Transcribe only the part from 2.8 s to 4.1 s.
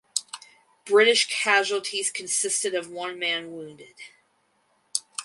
one man wounded.